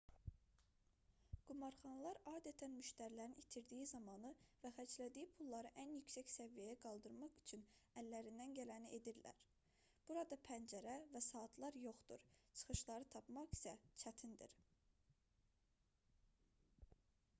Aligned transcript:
qumarxanalar 1.47 2.19
adətən 2.29 2.71
müştərilərin 2.77 3.35
itirdiyi 3.41 3.89
zamanı 3.91 4.31
və 4.63 4.71
xərclədiyi 4.77 5.25
pulları 5.35 5.71
ən 5.83 5.91
yüksək 5.97 6.31
səviyyəyə 6.35 6.79
qaldırmaq 6.85 7.35
üçün 7.41 7.65
əllərindən 8.03 8.55
gələni 8.59 8.89
edirlər 8.99 9.37
burada 10.09 10.39
pəncərə 10.49 10.97
və 11.17 11.23
saatlar 11.27 11.79
yoxdur 11.85 12.23
çıxışları 12.63 13.09
tapmaq 13.17 13.53
isə 13.59 13.75
çətindir 14.05 14.57